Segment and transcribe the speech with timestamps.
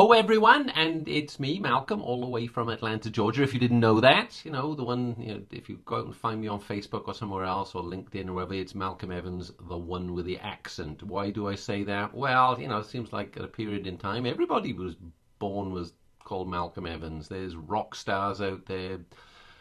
[0.00, 3.42] Hello, everyone, and it's me, Malcolm, all the way from Atlanta, Georgia.
[3.42, 6.06] If you didn't know that, you know, the one, you know, if you go out
[6.06, 9.52] and find me on Facebook or somewhere else or LinkedIn or wherever, it's Malcolm Evans,
[9.68, 11.02] the one with the accent.
[11.02, 12.14] Why do I say that?
[12.14, 14.96] Well, you know, it seems like at a period in time, everybody was
[15.38, 15.92] born was
[16.24, 17.28] called Malcolm Evans.
[17.28, 19.00] There's rock stars out there,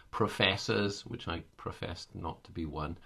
[0.09, 2.97] professors, which I professed not to be one.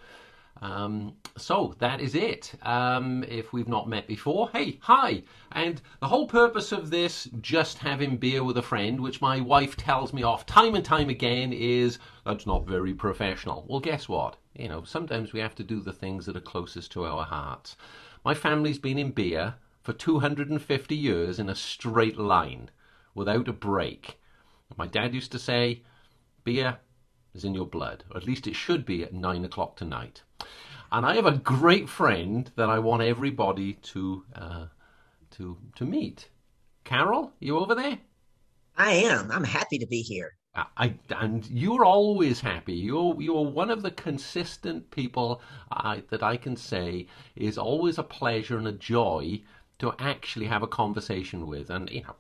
[0.63, 2.53] Um, so that is it.
[2.61, 5.23] Um, if we've not met before, hey, hi.
[5.51, 9.75] And the whole purpose of this, just having beer with a friend, which my wife
[9.75, 13.65] tells me off time and time again, is that's not very professional.
[13.67, 14.37] Well, guess what?
[14.55, 17.75] You know, sometimes we have to do the things that are closest to our hearts.
[18.23, 22.69] My family's been in beer for 250 years in a straight line
[23.13, 24.17] without a break.
[24.77, 25.83] My dad used to say,
[26.45, 26.79] beer
[27.33, 30.23] is in your blood, or at least it should be at nine o'clock tonight.
[30.91, 34.65] And I have a great friend that I want everybody to uh,
[35.31, 36.29] to to meet.
[36.83, 37.99] Carol, you over there?
[38.77, 39.31] I am.
[39.31, 40.35] I'm happy to be here.
[40.55, 42.73] I, and you're always happy.
[42.73, 48.03] You're you're one of the consistent people I, that I can say is always a
[48.03, 49.41] pleasure and a joy
[49.79, 51.71] to actually have a conversation with.
[51.71, 52.15] And you know,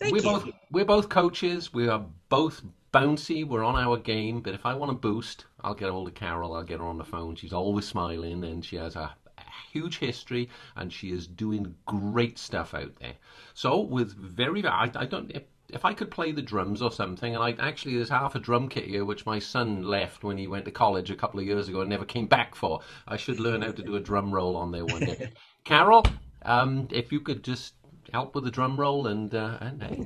[0.00, 0.24] Thank we're you.
[0.24, 1.72] both we're both coaches.
[1.72, 2.62] We are both
[2.92, 3.46] bouncy.
[3.46, 4.40] We're on our game.
[4.40, 6.54] But if I want to boost, I'll get hold of Carol.
[6.54, 7.36] I'll get her on the phone.
[7.36, 12.38] She's always smiling, and she has a, a huge history, and she is doing great
[12.38, 13.14] stuff out there.
[13.54, 15.30] So with very, I, I don't.
[15.32, 18.38] If, if I could play the drums or something, and I actually there's half a
[18.38, 21.46] drum kit here which my son left when he went to college a couple of
[21.46, 22.80] years ago and never came back for.
[23.06, 25.32] I should learn how to do a drum roll on there one day.
[25.64, 26.06] Carol,
[26.42, 27.74] um, if you could just
[28.12, 30.04] help with the drum roll and uh, and hey,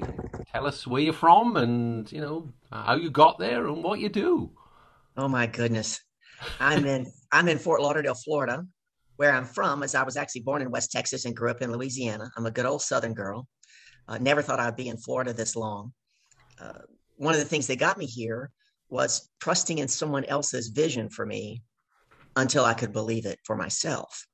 [0.53, 4.09] tell us where you're from and you know how you got there and what you
[4.09, 4.51] do.
[5.17, 6.01] Oh my goodness.
[6.61, 8.65] I'm in I'm in Fort Lauderdale, Florida.
[9.17, 11.71] Where I'm from As I was actually born in West Texas and grew up in
[11.71, 12.31] Louisiana.
[12.37, 13.47] I'm a good old Southern girl.
[14.09, 15.93] Uh, never thought I'd be in Florida this long.
[16.61, 16.81] Uh,
[17.17, 18.51] one of the things that got me here
[18.89, 21.63] was trusting in someone else's vision for me
[22.37, 24.27] until I could believe it for myself.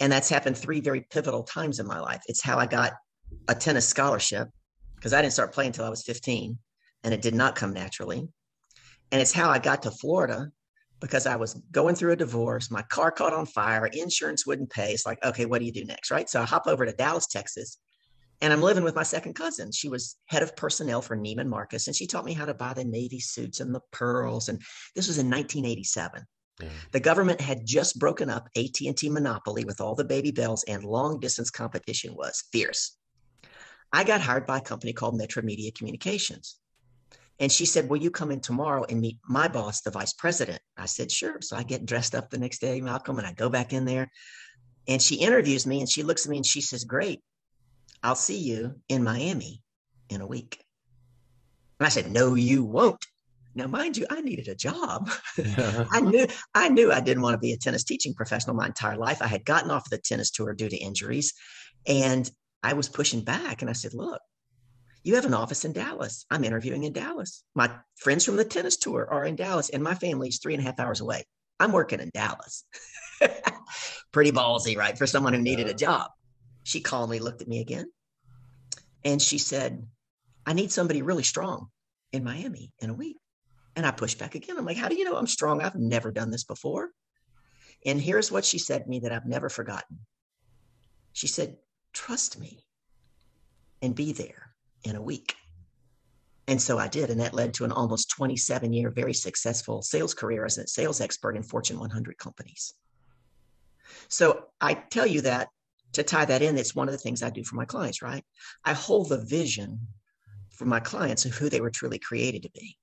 [0.00, 2.22] And that's happened three very pivotal times in my life.
[2.26, 2.92] It's how I got
[3.48, 4.48] a tennis scholarship
[4.96, 6.58] because I didn't start playing until I was 15
[7.04, 8.28] and it did not come naturally.
[9.12, 10.50] And it's how I got to Florida
[11.00, 12.70] because I was going through a divorce.
[12.70, 14.92] My car caught on fire, insurance wouldn't pay.
[14.92, 16.10] It's like, okay, what do you do next?
[16.10, 16.28] Right.
[16.28, 17.78] So I hop over to Dallas, Texas,
[18.40, 19.72] and I'm living with my second cousin.
[19.72, 22.74] She was head of personnel for Neiman Marcus, and she taught me how to buy
[22.74, 24.48] the navy suits and the pearls.
[24.48, 24.60] And
[24.94, 26.22] this was in 1987.
[26.92, 31.20] The government had just broken up AT&T monopoly with all the baby bells, and long
[31.20, 32.96] distance competition was fierce.
[33.92, 36.58] I got hired by a company called Metro Media Communications.
[37.38, 40.60] And she said, Will you come in tomorrow and meet my boss, the vice president?
[40.76, 41.40] I said, Sure.
[41.40, 44.10] So I get dressed up the next day, Malcolm, and I go back in there.
[44.88, 47.20] And she interviews me and she looks at me and she says, Great.
[48.02, 49.62] I'll see you in Miami
[50.08, 50.64] in a week.
[51.78, 53.04] And I said, No, you won't.
[53.56, 55.10] Now, mind you, I needed a job.
[55.90, 58.98] I knew I knew I didn't want to be a tennis teaching professional my entire
[58.98, 59.22] life.
[59.22, 61.32] I had gotten off the tennis tour due to injuries,
[61.86, 62.30] and
[62.62, 63.62] I was pushing back.
[63.62, 64.20] And I said, "Look,
[65.04, 66.26] you have an office in Dallas.
[66.30, 67.44] I'm interviewing in Dallas.
[67.54, 70.66] My friends from the tennis tour are in Dallas, and my family's three and a
[70.66, 71.24] half hours away.
[71.58, 72.64] I'm working in Dallas.
[74.12, 76.10] Pretty ballsy, right, for someone who needed a job."
[76.64, 77.86] She calmly looked at me again,
[79.02, 79.86] and she said,
[80.44, 81.68] "I need somebody really strong
[82.12, 83.16] in Miami in a week."
[83.76, 84.56] And I pushed back again.
[84.56, 85.60] I'm like, how do you know I'm strong?
[85.60, 86.90] I've never done this before.
[87.84, 89.98] And here's what she said to me that I've never forgotten.
[91.12, 91.58] She said,
[91.92, 92.64] trust me
[93.82, 95.34] and be there in a week.
[96.48, 97.10] And so I did.
[97.10, 101.02] And that led to an almost 27 year, very successful sales career as a sales
[101.02, 102.72] expert in Fortune 100 companies.
[104.08, 105.48] So I tell you that
[105.92, 108.24] to tie that in, it's one of the things I do for my clients, right?
[108.64, 109.80] I hold the vision
[110.50, 112.78] for my clients of who they were truly created to be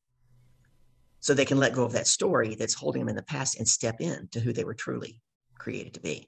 [1.24, 3.66] so they can let go of that story that's holding them in the past and
[3.66, 5.22] step in to who they were truly
[5.58, 6.28] created to be.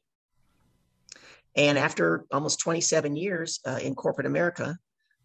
[1.57, 4.77] And after almost 27 years uh, in corporate America,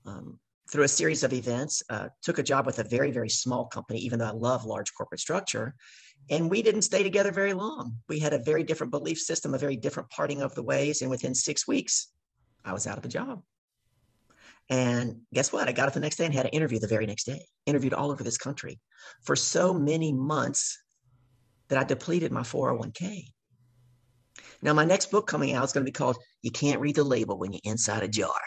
[0.05, 0.41] um,
[0.73, 4.01] through a series of events, uh, took a job with a very, very small company,
[4.01, 5.77] even though I love large corporate structure.
[6.31, 7.97] And we didn't stay together very long.
[8.09, 11.01] We had a very different belief system, a very different parting of the ways.
[11.01, 12.09] And within six weeks,
[12.65, 13.43] I was out of a job.
[14.71, 15.69] And guess what?
[15.69, 17.93] I got up the next day and had an interview the very next day, interviewed
[17.93, 18.79] all over this country
[19.25, 20.79] for so many months
[21.69, 23.25] that I depleted my 401k.
[24.63, 27.05] Now, my next book coming out is going to be called You Can't Read the
[27.05, 28.41] Label When You're Inside a Jar.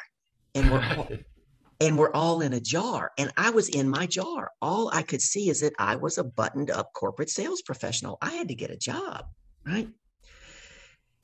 [0.56, 1.10] And we're all,
[1.82, 3.12] and we're all in a jar.
[3.18, 4.52] And I was in my jar.
[4.62, 8.18] All I could see is that I was a buttoned up corporate sales professional.
[8.22, 9.26] I had to get a job,
[9.66, 9.90] right?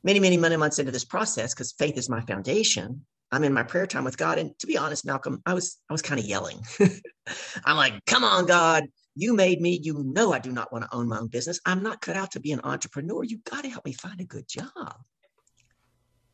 [0.04, 3.64] Many, many, many months into this process, because faith is my foundation, I'm in my
[3.64, 4.40] prayer time with God.
[4.40, 6.60] And to be honest, Malcolm, I was I was kind of yelling.
[7.66, 8.86] I'm like, come on, God,
[9.16, 9.80] you made me.
[9.82, 11.60] You know I do not want to own my own business.
[11.66, 13.24] I'm not cut out to be an entrepreneur.
[13.24, 14.96] You got to help me find a good job.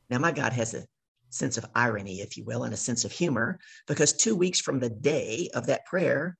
[0.09, 0.85] Now, my God has a
[1.29, 4.79] sense of irony, if you will, and a sense of humor, because two weeks from
[4.79, 6.37] the day of that prayer,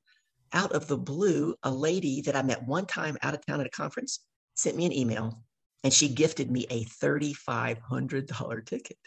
[0.53, 3.67] out of the blue, a lady that I met one time out of town at
[3.67, 4.19] a conference
[4.53, 5.41] sent me an email
[5.83, 8.97] and she gifted me a $3,500 ticket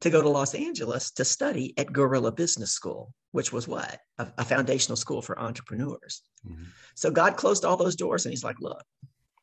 [0.00, 3.98] to go to Los Angeles to study at Guerrilla Business School, which was what?
[4.18, 6.22] A, a foundational school for entrepreneurs.
[6.46, 6.64] Mm-hmm.
[6.94, 8.82] So God closed all those doors and he's like, look.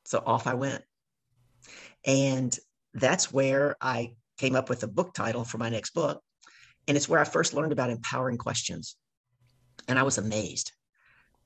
[0.05, 0.83] So off I went.
[2.05, 2.57] And
[2.93, 6.21] that's where I came up with a book title for my next book.
[6.87, 8.95] And it's where I first learned about empowering questions.
[9.87, 10.71] And I was amazed.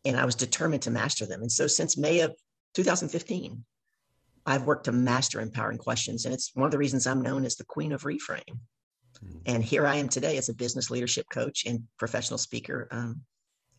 [0.06, 1.42] And I was determined to master them.
[1.42, 2.36] And so since May of
[2.76, 3.64] 2015,
[4.46, 6.26] I've worked to master empowering questions.
[6.26, 8.60] And it's one of the reasons I'm known as the queen of reframe.
[9.26, 9.40] Mm-hmm.
[9.46, 13.22] And here I am today as a business leadership coach and professional speaker um,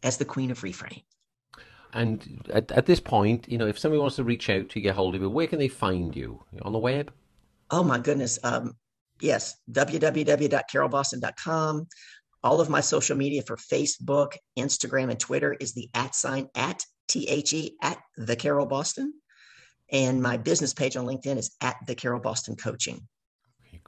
[0.03, 1.03] as the queen of reframe.
[1.93, 4.95] And at, at this point, you know, if somebody wants to reach out to get
[4.95, 6.43] hold of you, where can they find you?
[6.63, 7.13] On the web?
[7.71, 8.39] Oh my goodness.
[8.43, 8.77] Um,
[9.21, 11.89] yes, www.carolboston.com.
[12.43, 16.85] All of my social media for Facebook, Instagram, and Twitter is the at sign at
[17.09, 19.13] T H E at the Carol Boston.
[19.93, 23.07] And my business page on LinkedIn is at the Carol Boston Coaching.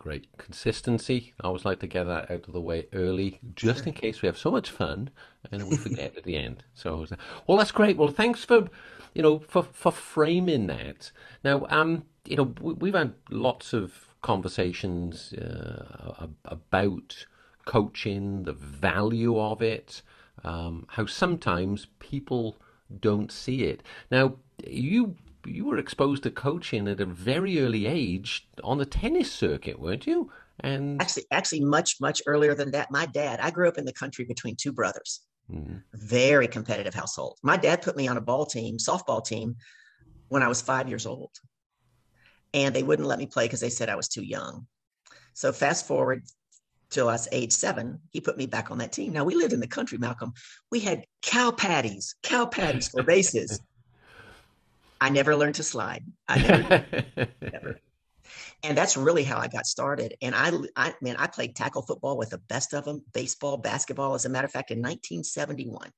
[0.02, 1.32] Great consistency.
[1.40, 4.26] I always like to get that out of the way early, just in case we
[4.26, 5.10] have so much fun
[5.52, 6.64] and we forget at the end.
[6.74, 7.06] So,
[7.46, 7.96] well, that's great.
[7.96, 8.68] Well, thanks for,
[9.14, 11.12] you know, for for framing that.
[11.44, 17.24] Now, um, you know, we've had lots of conversations uh, about
[17.64, 20.02] coaching, the value of it,
[20.42, 22.56] um, how sometimes people
[23.00, 23.84] don't see it.
[24.10, 24.34] Now,
[24.66, 25.14] you
[25.46, 30.06] you were exposed to coaching at a very early age on the tennis circuit, weren't
[30.06, 30.30] you?
[30.60, 32.90] And actually, actually, much much earlier than that.
[32.90, 33.40] My dad.
[33.40, 35.20] I grew up in the country between two brothers.
[35.50, 35.78] Mm-hmm.
[35.94, 37.38] Very competitive household.
[37.42, 39.56] My dad put me on a ball team, softball team,
[40.28, 41.30] when I was five years old,
[42.54, 44.66] and they wouldn't let me play because they said I was too young.
[45.34, 46.22] So fast forward
[46.90, 49.12] till I was age seven, he put me back on that team.
[49.12, 50.32] Now we lived in the country, Malcolm.
[50.70, 53.60] We had cow patties, cow patties for bases.
[55.02, 56.04] I never learned to slide.
[56.28, 56.86] I never,
[57.40, 57.80] never.
[58.62, 60.14] And that's really how I got started.
[60.22, 64.14] And I, I man, I played tackle football with the best of them, baseball, basketball.
[64.14, 65.90] As a matter of fact, in 1971,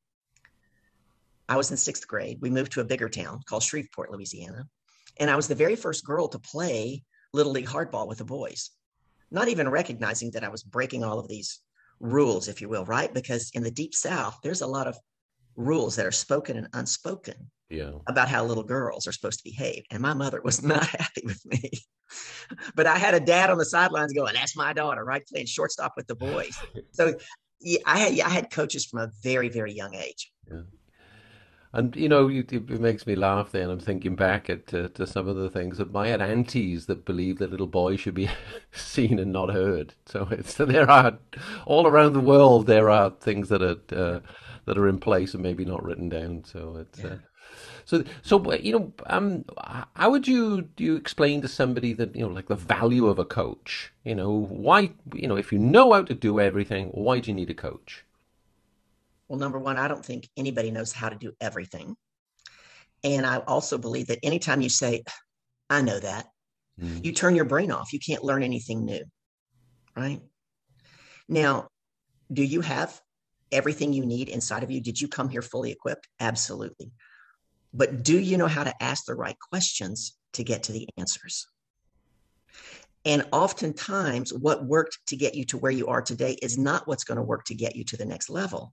[1.51, 2.39] I was in sixth grade.
[2.41, 4.67] We moved to a bigger town called Shreveport, Louisiana.
[5.19, 7.03] And I was the very first girl to play
[7.35, 8.71] Little League hardball with the boys,
[9.31, 11.61] not even recognizing that I was breaking all of these
[12.01, 13.13] rules, if you will, right?
[13.13, 14.97] Because in the deep South, there's a lot of
[15.57, 17.93] rules that are spoken and unspoken yeah.
[18.09, 19.85] about how little girls are supposed to behave.
[19.91, 21.71] And my mother was not happy with me.
[22.75, 25.27] but I had a dad on the sidelines going, that's my daughter, right?
[25.27, 26.57] Playing shortstop with the boys.
[26.93, 27.15] So
[27.61, 30.31] yeah, I had, I had coaches from a very, very young age.
[30.51, 30.63] Yeah.
[31.75, 33.51] And you know, it, it makes me laugh.
[33.51, 36.87] Then I'm thinking back at to, to some of the things that my had aunties
[36.87, 38.31] that believe that little boys should be
[38.73, 39.95] seen and not heard.
[40.07, 41.19] So it's there are
[41.67, 44.21] all around the world there are things that are uh,
[44.67, 46.45] that are in place and maybe not written down.
[46.45, 47.07] So it's yeah.
[47.07, 47.17] uh,
[47.85, 49.45] so so you know um
[49.95, 53.19] how would you do you explain to somebody that you know like the value of
[53.19, 53.93] a coach?
[54.05, 57.35] You know why you know if you know how to do everything, why do you
[57.35, 58.05] need a coach?
[59.29, 61.97] Well, number one, I don't think anybody knows how to do everything.
[63.03, 65.03] And I also believe that anytime you say,
[65.71, 66.27] I know that,
[66.81, 67.05] mm.
[67.05, 67.93] you turn your brain off.
[67.93, 69.05] You can't learn anything new.
[69.97, 70.21] Right.
[71.29, 71.69] Now,
[72.33, 73.01] do you have
[73.55, 74.81] everything you need inside of you?
[74.81, 76.09] Did you come here fully equipped?
[76.21, 76.91] Absolutely.
[77.73, 81.47] But do you know how to ask the right questions to get to the answers?
[83.05, 87.05] And oftentimes, what worked to get you to where you are today is not what's
[87.05, 88.73] going to work to get you to the next level.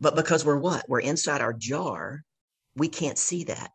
[0.00, 0.88] But because we're what?
[0.88, 2.24] We're inside our jar,
[2.74, 3.70] we can't see that.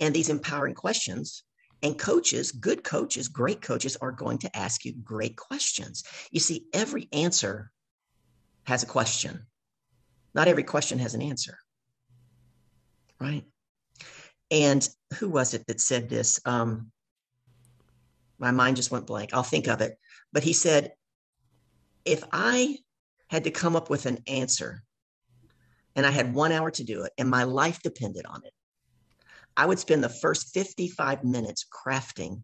[0.00, 1.44] And these empowering questions
[1.82, 6.02] and coaches, good coaches, great coaches are going to ask you great questions.
[6.32, 7.70] You see, every answer
[8.68, 9.46] has a question.
[10.34, 11.56] Not every question has an answer.
[13.18, 13.44] Right.
[14.50, 16.38] And who was it that said this?
[16.44, 16.92] Um,
[18.38, 19.30] my mind just went blank.
[19.32, 19.98] I'll think of it.
[20.34, 20.92] But he said,
[22.04, 22.76] if I
[23.30, 24.82] had to come up with an answer
[25.96, 28.52] and I had one hour to do it and my life depended on it,
[29.56, 32.42] I would spend the first 55 minutes crafting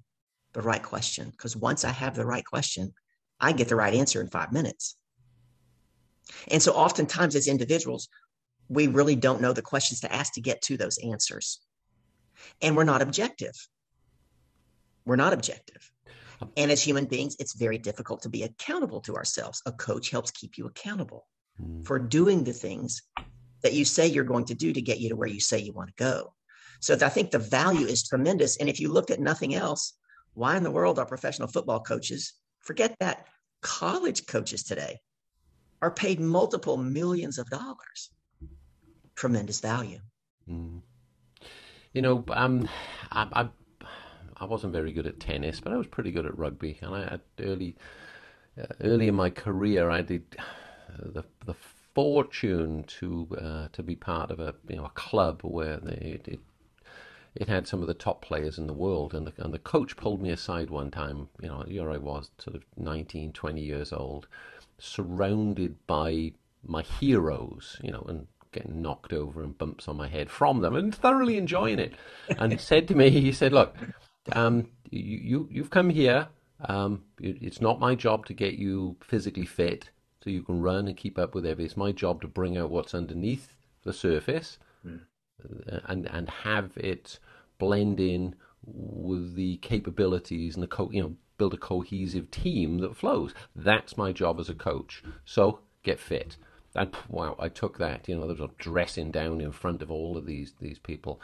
[0.55, 1.29] the right question.
[1.29, 2.95] Because once I have the right question,
[3.39, 4.97] I get the right answer in five minutes.
[6.49, 8.09] And so oftentimes as individuals,
[8.69, 11.61] we really don't know the questions to ask to get to those answers.
[12.63, 13.55] And we're not objective.
[15.05, 15.91] We're not objective.
[16.57, 19.63] And as human beings, it's very difficult to be accountable to ourselves.
[19.67, 21.27] A coach helps keep you accountable
[21.61, 21.85] mm.
[21.87, 23.03] for doing the things
[23.63, 25.73] that you say you're going to do to get you to where you say you
[25.73, 26.35] want to go.
[26.81, 28.57] So I think the value is tremendous.
[28.59, 29.95] And if you looked at nothing else,
[30.35, 33.27] why in the world are professional football coaches, forget that,
[33.63, 34.99] college coaches today
[35.85, 38.11] are paid multiple millions of dollars?
[39.15, 40.01] Tremendous value.
[40.49, 40.81] Mm.
[41.93, 42.69] You know, um,
[43.13, 43.49] I, I
[44.39, 46.79] I wasn't very good at tennis, but I was pretty good at rugby.
[46.81, 47.77] And I early,
[48.61, 51.55] uh, early in my career, I did uh, the the
[51.95, 56.41] fortune to uh, to be part of a you know a club where they, it,
[57.35, 59.97] it had some of the top players in the world, and the and the coach
[59.97, 61.29] pulled me aside one time.
[61.43, 64.27] You know, here I was, sort of 19, 20 years old,
[64.85, 67.79] surrounded by my heroes.
[67.83, 71.37] You know, and getting knocked over and bumps on my head from them, and thoroughly
[71.37, 71.95] enjoying it.
[72.39, 73.75] And he said to me, he said, "Look."
[74.33, 76.29] um, you, you you've come here.
[76.67, 79.91] Um, it's not my job to get you physically fit
[80.23, 81.67] so you can run and keep up with everything.
[81.67, 85.01] It's my job to bring out what's underneath the surface mm.
[85.87, 87.19] and and have it
[87.59, 92.97] blend in with the capabilities and the co- you know build a cohesive team that
[92.97, 93.35] flows.
[93.55, 95.03] That's my job as a coach.
[95.25, 96.37] So get fit.
[96.75, 98.09] And wow, I took that.
[98.09, 101.21] You know, there was a dressing down in front of all of these these people.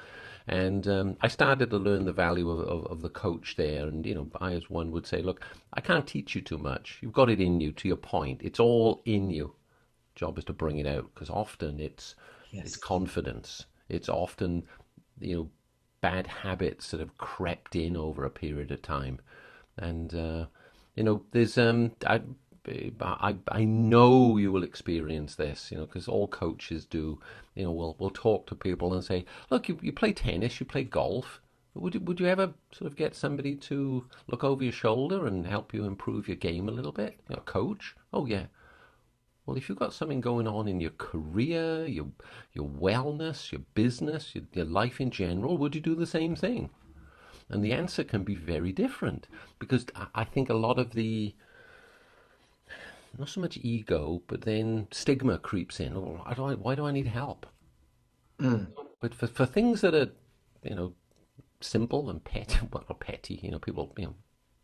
[0.46, 3.86] And um, I started to learn the value of, of, of, the coach there.
[3.86, 6.98] And, you know, I, as one would say, look, I can't teach you too much.
[7.00, 8.40] You've got it in you, to your point.
[8.42, 9.54] It's all in you.
[10.16, 12.16] Job is to bring it out because often it's,
[12.50, 12.66] yes.
[12.66, 13.66] it's confidence.
[13.88, 14.64] It's often,
[15.20, 15.50] you know,
[16.00, 19.20] bad habits that have crept in over a period of time.
[19.80, 20.46] And, uh,
[20.94, 22.20] you know, there's, um, I,
[23.00, 27.18] I, I know you will experience this, you know, because all coaches do.
[27.54, 30.66] You know, we'll we'll talk to people and say, look, you, you play tennis, you
[30.66, 31.40] play golf.
[31.74, 35.46] Would you, would you ever sort of get somebody to look over your shoulder and
[35.46, 37.18] help you improve your game a little bit?
[37.28, 37.96] You know, coach?
[38.12, 38.46] Oh yeah.
[39.46, 42.08] Well, if you've got something going on in your career, your
[42.52, 46.70] your wellness, your business, your, your life in general, would you do the same thing?
[47.50, 49.26] And the answer can be very different
[49.58, 51.34] because I think a lot of the
[53.18, 55.94] not so much ego, but then stigma creeps in.
[55.96, 57.44] Oh, do I, why do I need help?
[58.38, 58.68] Mm.
[59.00, 60.10] But for, for things that are,
[60.62, 60.92] you know,
[61.60, 64.14] simple and petty, well, petty, you know, people, you know,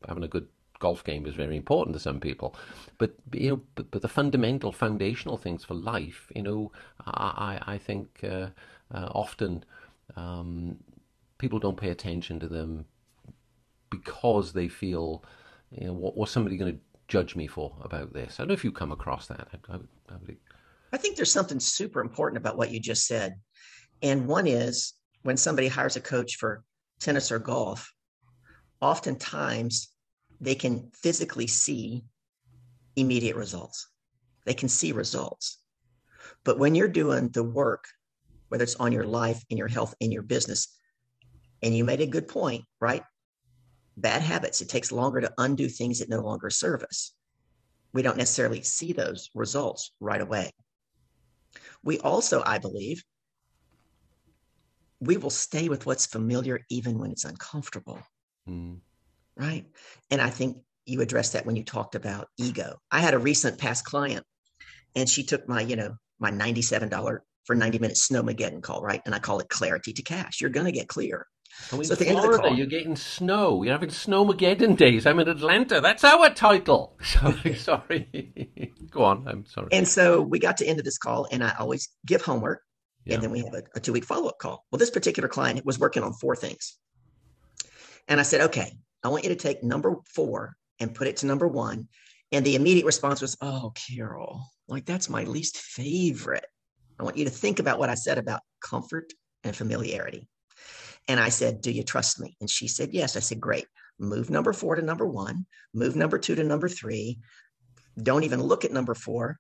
[0.06, 0.46] having a good
[0.78, 2.54] golf game is very important to some people.
[2.98, 6.70] But, you know, but, but the fundamental, foundational things for life, you know,
[7.04, 8.48] I, I think uh,
[8.94, 9.64] uh, often
[10.16, 10.76] um,
[11.38, 12.84] people don't pay attention to them
[13.90, 15.24] because they feel,
[15.70, 18.34] you know, what, what's somebody going to judge me for about this?
[18.34, 19.48] I don't know if you come across that.
[19.52, 19.76] I, I,
[20.10, 20.36] I,
[20.92, 23.36] I think there's something super important about what you just said.
[24.02, 26.62] And one is when somebody hires a coach for
[27.00, 27.92] tennis or golf,
[28.80, 29.92] oftentimes
[30.40, 32.04] they can physically see
[32.96, 33.88] immediate results.
[34.44, 35.58] They can see results.
[36.44, 37.84] But when you're doing the work,
[38.48, 40.76] whether it's on your life, in your health, in your business,
[41.62, 43.02] and you made a good point, right?
[43.96, 44.60] bad habits.
[44.60, 47.12] It takes longer to undo things that no longer serve us.
[47.92, 50.50] We don't necessarily see those results right away.
[51.82, 53.02] We also, I believe,
[55.00, 57.98] we will stay with what's familiar even when it's uncomfortable.
[58.48, 58.80] Mm.
[59.36, 59.66] Right.
[60.10, 62.78] And I think you addressed that when you talked about ego.
[62.90, 64.24] I had a recent past client
[64.94, 69.02] and she took my, you know, my $97 for 90 minutes snowmageddon call, right?
[69.04, 70.40] And I call it clarity to cash.
[70.40, 71.26] You're going to get clear.
[71.68, 73.62] So in so Florida, call, you're getting snow.
[73.64, 75.04] You're having snowmageddon days.
[75.04, 75.80] I'm in Atlanta.
[75.80, 76.96] That's our title.
[77.02, 78.70] Sorry, sorry.
[78.90, 79.26] Go on.
[79.26, 79.68] I'm sorry.
[79.72, 82.62] And so we got to end of this call, and I always give homework,
[83.04, 83.14] yeah.
[83.14, 84.64] and then we have a, a two week follow up call.
[84.70, 86.78] Well, this particular client was working on four things,
[88.06, 88.72] and I said, "Okay,
[89.02, 91.88] I want you to take number four and put it to number one."
[92.30, 96.46] And the immediate response was, "Oh, Carol, like that's my least favorite."
[96.98, 100.28] I want you to think about what I said about comfort and familiarity.
[101.08, 102.36] And I said, Do you trust me?
[102.40, 103.16] And she said, Yes.
[103.16, 103.66] I said, Great.
[103.98, 107.18] Move number four to number one, move number two to number three.
[108.02, 109.38] Don't even look at number four.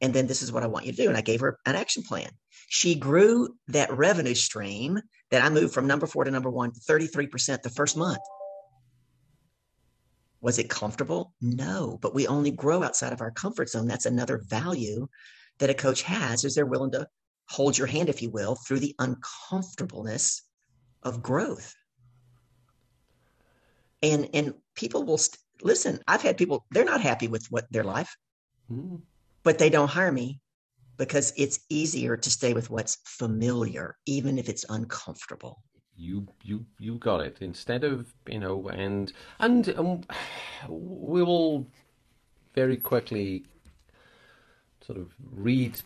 [0.00, 1.08] And then this is what I want you to do.
[1.08, 2.28] And I gave her an action plan.
[2.68, 5.00] She grew that revenue stream
[5.30, 8.18] that I moved from number four to number one 33% the first month.
[10.40, 11.34] Was it comfortable?
[11.40, 13.86] No, but we only grow outside of our comfort zone.
[13.86, 15.06] That's another value
[15.60, 17.06] that a coach has is they're willing to
[17.48, 20.42] hold your hand, if you will, through the uncomfortableness
[21.02, 21.74] of growth.
[24.02, 26.00] And and people will st- listen.
[26.08, 28.16] I've had people they're not happy with what their life,
[28.70, 29.00] mm.
[29.42, 30.40] but they don't hire me
[30.96, 35.62] because it's easier to stay with what's familiar, even if it's uncomfortable.
[35.96, 40.00] you you you got it instead of you know and and um,
[40.68, 41.66] we will
[42.54, 43.44] very quickly
[44.86, 45.80] sort of read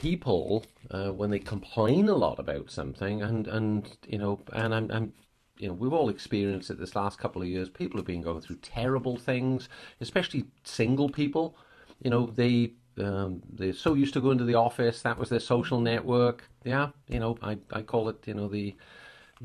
[0.00, 4.90] people uh, when they complain a lot about something and and you know and I'm,
[4.90, 5.12] I'm
[5.58, 7.68] you know we've all experienced it this last couple of years.
[7.68, 9.68] People have been going through terrible things
[10.00, 11.56] especially single people.
[12.02, 15.02] You know they um, they're so used to going to the office.
[15.02, 16.48] That was their social network.
[16.64, 18.74] Yeah you know I, I call it you know the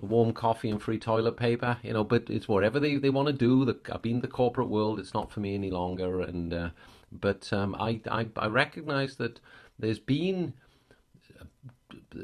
[0.01, 3.33] warm coffee and free toilet paper, you know, but it's whatever they, they want to
[3.33, 3.63] do.
[3.65, 6.21] The, I've been the corporate world, it's not for me any longer.
[6.21, 6.69] And, uh,
[7.11, 9.39] but um, I, I, I recognize that
[9.77, 10.53] there's been,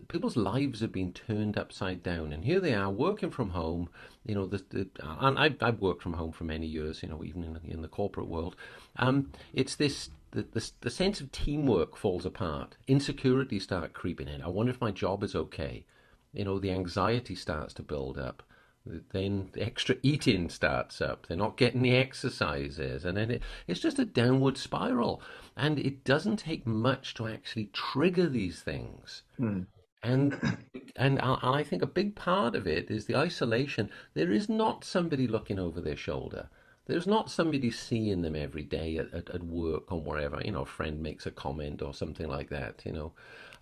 [0.08, 2.34] people's lives have been turned upside down.
[2.34, 3.90] And here they are working from home,
[4.26, 4.88] you know, the, the,
[5.20, 7.88] and I've, I've worked from home for many years, you know, even in, in the
[7.88, 8.56] corporate world.
[8.98, 12.78] Um, it's this, the, the, the sense of teamwork falls apart.
[12.88, 14.42] Insecurity start creeping in.
[14.42, 15.86] I wonder if my job is okay
[16.34, 18.44] you know, the anxiety starts to build up.
[18.86, 21.28] Then the extra eating starts up.
[21.28, 25.22] They're not getting the exercises, and then it, it's just a downward spiral.
[25.56, 29.22] And it doesn't take much to actually trigger these things.
[29.40, 29.68] Mm.
[30.02, 30.58] And
[30.96, 33.92] and I think a big part of it is the isolation.
[34.16, 36.50] There is not somebody looking over their shoulder.
[36.88, 40.42] There's not somebody seeing them every day at, at, at work or wherever.
[40.44, 42.82] You know, a friend makes a comment or something like that.
[42.84, 43.12] You know,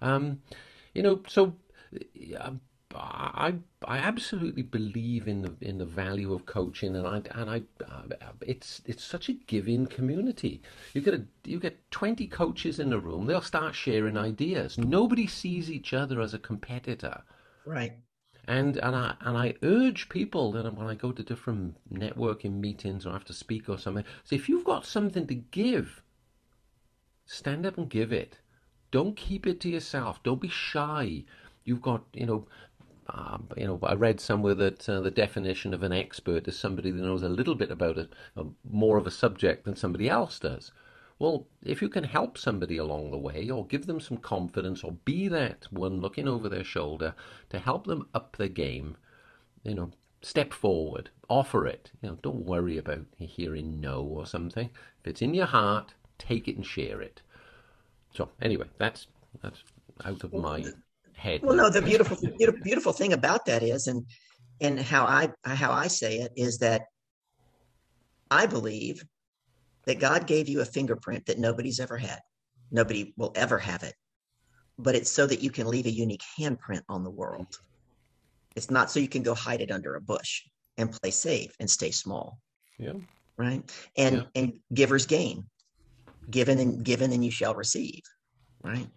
[0.02, 0.42] um,
[0.94, 1.22] you know.
[1.28, 1.56] So
[2.96, 3.54] I
[3.86, 8.32] I absolutely believe in the in the value of coaching, and I and I uh,
[8.42, 10.62] it's it's such a giving community.
[10.94, 14.78] You get a you get twenty coaches in a room; they'll start sharing ideas.
[14.78, 17.22] Nobody sees each other as a competitor,
[17.64, 17.94] right?
[18.46, 23.06] And and I and I urge people that when I go to different networking meetings
[23.06, 26.02] or have to speak or something, so if you've got something to give,
[27.28, 28.40] stand up and give it.
[28.92, 30.24] Don't keep it to yourself.
[30.24, 31.26] Don't be shy
[31.70, 32.48] you've got you know
[33.14, 36.92] um, you know, I read somewhere that uh, the definition of an expert is somebody
[36.92, 40.40] that knows a little bit about it, uh, more of a subject than somebody else
[40.40, 40.72] does.
[41.18, 44.94] Well, if you can help somebody along the way, or give them some confidence, or
[45.04, 47.14] be that one looking over their shoulder
[47.50, 48.96] to help them up their game,
[49.64, 49.92] you know,
[50.22, 51.92] step forward, offer it.
[52.02, 54.70] You know, don't worry about hearing no or something.
[55.02, 57.22] If it's in your heart, take it and share it.
[58.14, 59.08] So anyway, that's
[59.42, 59.64] that's
[60.06, 60.64] out of my
[61.20, 61.42] head.
[61.44, 64.06] Well, no, the beautiful, beautiful, beautiful thing about that is, and
[64.62, 66.84] and how I how I say it is that
[68.32, 69.04] I believe
[69.86, 72.20] that God gave you a fingerprint that nobody's ever had.
[72.72, 73.96] Nobody will ever have it,
[74.78, 77.48] but it's so that you can leave a unique handprint on the world.
[78.56, 80.44] It's not so you can go hide it under a bush
[80.78, 82.40] and play safe and stay small.
[82.78, 82.94] Yeah.
[83.38, 83.64] Right.
[83.98, 84.24] And yeah.
[84.36, 85.46] and givers gain.
[86.30, 88.02] Given and given and you shall receive.
[88.64, 88.88] Right.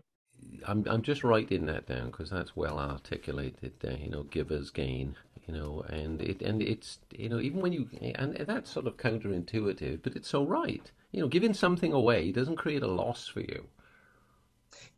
[0.66, 3.72] I'm I'm just writing that down because that's well articulated.
[3.84, 5.16] Uh, you know, givers gain.
[5.46, 8.96] You know, and it and it's you know even when you and that's sort of
[8.96, 10.90] counterintuitive, but it's so right.
[11.10, 13.66] You know, giving something away doesn't create a loss for you.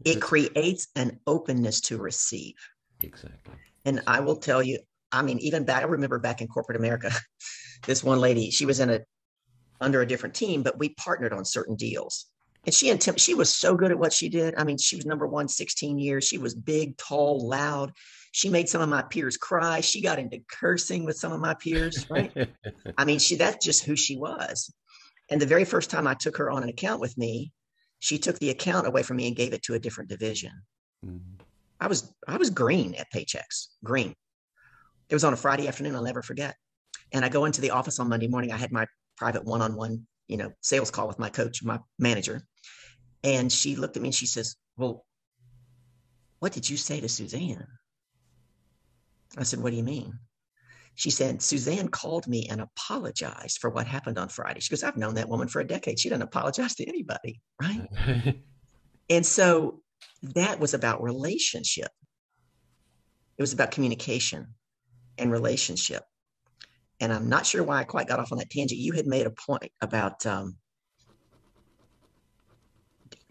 [0.05, 2.55] It it's, creates an openness to receive.
[3.01, 3.55] Exactly.
[3.85, 4.79] And I will tell you,
[5.13, 7.11] I mean, even back, I remember back in corporate America,
[7.87, 9.01] this one lady, she was in a
[9.81, 12.27] under a different team, but we partnered on certain deals
[12.67, 14.55] and she and Tim, she was so good at what she did.
[14.57, 16.25] I mean, she was number one 16 years.
[16.25, 17.93] She was big, tall, loud.
[18.33, 19.81] She made some of my peers cry.
[19.81, 22.33] She got into cursing with some of my peers, right?
[22.99, 24.73] I mean, she that's just who she was.
[25.31, 27.53] And the very first time I took her on an account with me,
[27.99, 30.53] she took the account away from me and gave it to a different division.
[31.05, 31.43] Mm-hmm.
[31.81, 34.15] I was I was green at paychecks, green.
[35.09, 35.95] It was on a Friday afternoon.
[35.95, 36.57] I'll never forget.
[37.13, 38.53] And I go into the office on Monday morning.
[38.53, 42.43] I had my private one-on-one, you know, sales call with my coach, my manager.
[43.25, 45.05] And she looked at me and she says, Well,
[46.39, 47.67] what did you say to Suzanne?
[49.37, 50.19] I said, What do you mean?
[50.95, 54.61] She said, Suzanne called me and apologized for what happened on Friday.
[54.61, 55.99] She goes, I've known that woman for a decade.
[55.99, 57.41] She doesn't apologize to anybody.
[57.61, 57.89] Right.
[59.11, 59.81] and so
[60.23, 61.89] that was about relationship.
[63.37, 64.55] It was about communication
[65.19, 66.05] and relationship.
[67.01, 68.81] And I'm not sure why I quite got off on that tangent.
[68.81, 70.57] You had made a point about um,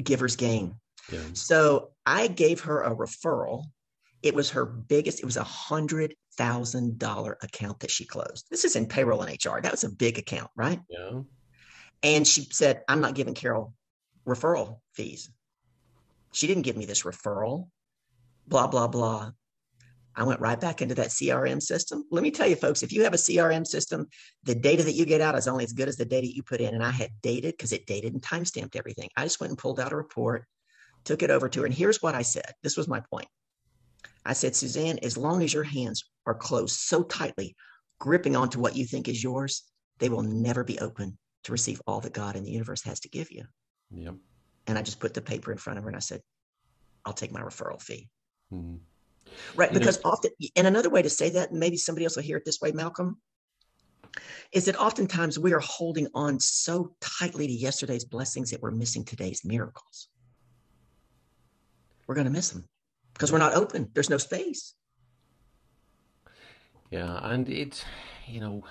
[0.02, 0.76] giver's gain.
[1.12, 1.20] Yeah.
[1.34, 3.66] So I gave her a referral.
[4.22, 8.46] It was her biggest, it was a hundred thousand dollar account that she closed.
[8.50, 9.60] This is in payroll and HR.
[9.60, 10.80] That was a big account, right?
[10.90, 11.22] Yeah.
[12.02, 13.74] And she said, I'm not giving Carol
[14.26, 15.30] referral fees.
[16.32, 17.68] She didn't give me this referral,
[18.48, 19.32] blah, blah, blah.
[20.16, 22.06] I went right back into that CRM system.
[22.12, 24.08] Let me tell you, folks, if you have a CRM system,
[24.44, 26.62] the data that you get out is only as good as the data you put
[26.62, 26.76] in.
[26.76, 29.10] And I had dated because it dated and time stamped everything.
[29.18, 30.46] I just went and pulled out a report,
[31.04, 31.66] took it over to her.
[31.66, 33.28] And here's what I said this was my point.
[34.26, 37.56] I said, Suzanne, as long as your hands are closed so tightly,
[38.00, 39.64] gripping onto what you think is yours,
[40.00, 43.10] they will never be open to receive all that God in the universe has to
[43.10, 43.44] give you.
[43.92, 44.16] Yep.
[44.68, 46.22] And I just put the paper in front of her and I said,
[47.06, 48.08] I'll take my referral fee.
[48.54, 48.80] Mm.
[49.56, 49.70] Right.
[49.70, 52.24] You know- because often, and another way to say that, and maybe somebody else will
[52.24, 53.18] hear it this way, Malcolm,
[54.52, 59.04] is that oftentimes we are holding on so tightly to yesterday's blessings that we're missing
[59.04, 60.10] today's miracles.
[62.06, 62.68] We're going to miss them
[63.14, 63.90] because we're not open.
[63.94, 64.76] There's no space.
[66.92, 67.84] Yeah, and it's,
[68.28, 68.64] you know,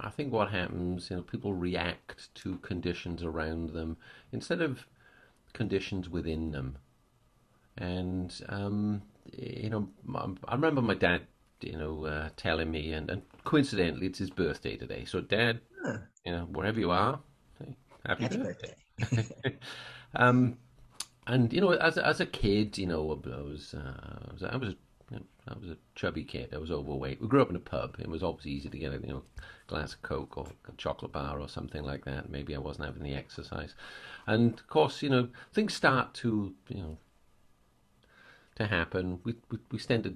[0.00, 3.96] I think what happens, you know, people react to conditions around them
[4.32, 4.86] instead of
[5.54, 6.76] conditions within them.
[7.78, 9.02] And, um,
[9.32, 9.88] you know,
[10.48, 11.22] I remember my dad,
[11.60, 15.04] you know, uh, telling me, and, and coincidentally, it's his birthday today.
[15.04, 15.98] So, Dad, Huh.
[16.24, 17.20] you know, wherever you are,
[17.58, 18.74] hey, happy, Happy birthday.
[18.98, 19.56] birthday.
[20.14, 20.58] Um,
[21.26, 24.42] and you know, as a, as a kid, you know, I was uh, I was
[24.42, 24.68] I was,
[25.10, 26.50] you know, I was a chubby kid.
[26.52, 27.20] I was overweight.
[27.20, 27.96] We grew up in a pub.
[27.98, 29.22] It was obviously easy to get a you know
[29.68, 32.30] glass of Coke or a chocolate bar or something like that.
[32.30, 33.74] Maybe I wasn't having the exercise,
[34.26, 36.98] and of course, you know, things start to you know
[38.60, 39.20] to happen.
[39.24, 40.14] We we, we tend to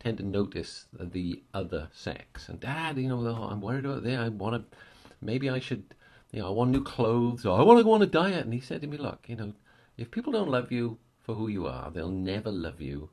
[0.00, 2.48] tend to notice the other sex.
[2.48, 4.18] And Dad, you know, oh, I'm worried about that.
[4.18, 4.76] I want to.
[5.20, 5.94] Maybe I should.
[6.32, 8.44] You know, I want new clothes, or I want to go on a diet.
[8.44, 9.52] And he said to me, "Look, you know,
[9.96, 13.10] if people don't love you for who you are, they'll never love you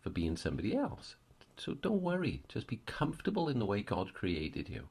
[0.00, 1.16] for being somebody else.
[1.56, 2.42] So don't worry.
[2.48, 4.88] Just be comfortable in the way God created you.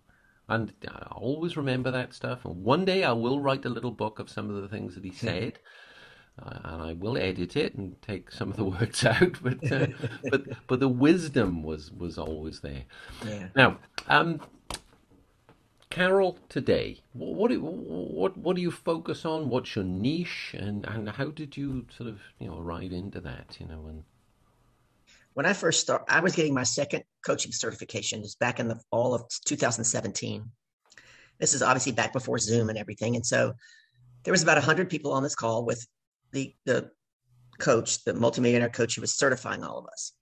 [0.50, 2.46] And I always remember that stuff.
[2.46, 5.04] And one day I will write a little book of some of the things that
[5.04, 5.16] he hmm.
[5.16, 5.60] said.
[6.42, 9.88] Uh, and I will edit it and take some of the words out, but uh,
[10.30, 12.86] but but the wisdom was was always there.
[13.26, 13.50] Yeah.
[13.56, 14.42] Now, um,
[15.90, 19.50] Carol, today, wh- what do, what what do you focus on?
[19.50, 23.58] What's your niche, and and how did you sort of you know arrive into that?
[23.60, 24.04] You know, and
[25.34, 28.22] When I first started, I was getting my second coaching certification.
[28.22, 30.44] It's back in the fall of 2017.
[31.40, 33.16] This is obviously back before Zoom and everything.
[33.16, 33.54] And so
[34.26, 35.86] there was about 100 people on this call with
[36.34, 36.92] the, the
[37.60, 40.14] coach, the multimillionaire coach who was certifying all of us.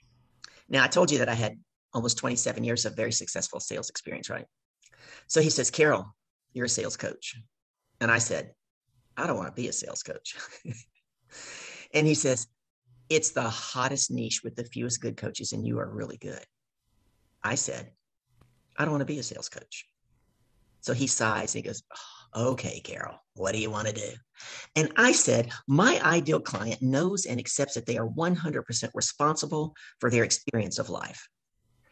[0.70, 1.58] Now, I told you that I had
[1.94, 4.46] almost 27 years of very successful sales experience, right?
[5.28, 6.16] So he says, Carol,
[6.54, 7.36] you're a sales coach.
[8.00, 8.52] And I said,
[9.18, 10.36] I don't want to be a sales coach.
[11.94, 12.48] and he says,
[13.10, 16.44] it's the hottest niche with the fewest good coaches, and you are really good.
[17.44, 17.92] I said,
[18.78, 19.86] I don't want to be a sales coach.
[20.80, 21.84] So he sighs and he goes,
[22.36, 24.10] Okay, Carol, what do you want to do?
[24.76, 30.10] And I said, My ideal client knows and accepts that they are 100% responsible for
[30.10, 31.28] their experience of life.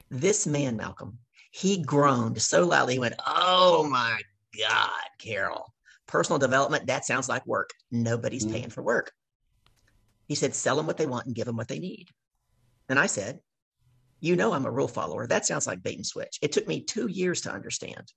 [0.09, 1.19] This man, Malcolm,
[1.51, 4.21] he groaned so loudly, he went, Oh my
[4.57, 5.73] God, Carol,
[6.07, 7.71] personal development, that sounds like work.
[7.91, 8.51] Nobody's Mm.
[8.51, 9.11] paying for work.
[10.27, 12.07] He said, Sell them what they want and give them what they need.
[12.87, 13.39] And I said,
[14.21, 15.27] You know, I'm a rule follower.
[15.27, 16.39] That sounds like bait and switch.
[16.41, 18.11] It took me two years to understand.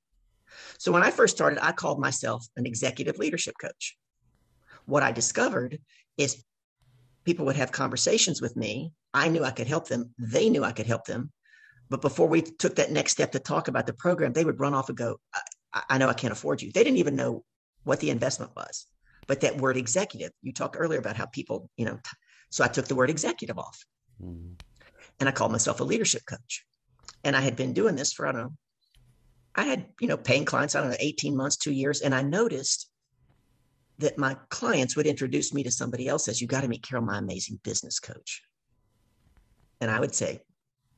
[0.78, 3.96] So when I first started, I called myself an executive leadership coach.
[4.86, 5.78] What I discovered
[6.16, 6.42] is
[7.24, 8.92] people would have conversations with me.
[9.14, 10.14] I knew I could help them.
[10.18, 11.30] They knew I could help them.
[11.88, 14.74] But before we took that next step to talk about the program, they would run
[14.74, 15.18] off and go,
[15.74, 16.72] I, I know I can't afford you.
[16.72, 17.44] They didn't even know
[17.84, 18.86] what the investment was.
[19.26, 22.16] But that word executive, you talked earlier about how people, you know, t-
[22.50, 23.78] so I took the word executive off
[24.22, 24.54] mm,
[25.20, 26.64] and I called myself a leadership coach.
[27.24, 28.52] And I had been doing this for, I don't know,
[29.54, 32.00] I had, you know, paying clients, I don't know, 18 months, two years.
[32.00, 32.90] And I noticed
[33.98, 37.04] that my clients would introduce me to somebody else as you got to meet Carol,
[37.04, 38.42] my amazing business coach.
[39.80, 40.40] And I would say,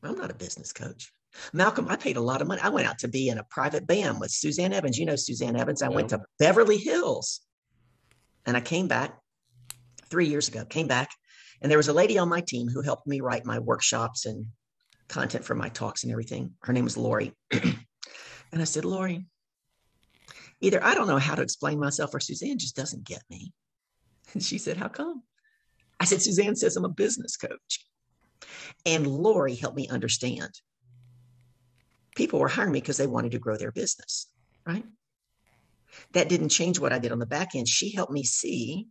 [0.02, 1.12] I'm not a business coach.
[1.52, 2.60] Malcolm, I paid a lot of money.
[2.62, 4.98] I went out to be in a private band with Suzanne Evans.
[4.98, 5.82] You know Suzanne Evans.
[5.82, 7.40] I went to Beverly Hills
[8.46, 9.18] and I came back
[10.10, 11.10] three years ago, came back,
[11.60, 14.46] and there was a lady on my team who helped me write my workshops and
[15.08, 16.52] content for my talks and everything.
[16.62, 17.32] Her name was Lori.
[18.52, 19.26] and I said, Lori,
[20.60, 23.52] either I don't know how to explain myself or Suzanne just doesn't get me.
[24.32, 25.22] And she said, How come?
[26.00, 27.86] I said, Suzanne says I'm a business coach.
[28.84, 30.50] And Lori helped me understand.
[32.16, 34.28] People were hiring me because they wanted to grow their business,
[34.66, 34.84] right?
[36.12, 37.68] That didn't change what I did on the back end.
[37.68, 38.88] She helped me see